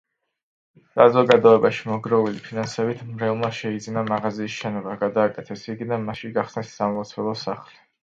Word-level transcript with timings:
საზოგადოებაში 0.95 1.85
მოგროვილი 1.89 2.41
ფინანსებით 2.47 3.05
მრევლმა 3.11 3.53
შეიძინა 3.61 4.07
მაღაზიის 4.09 4.59
შენობა, 4.65 4.99
გადააკეთეს 5.07 5.71
იგი 5.73 5.93
და 5.95 6.05
მასში 6.11 6.37
გახსნეს 6.43 6.77
სამლოცველო 6.83 7.41
სახლი. 7.49 7.85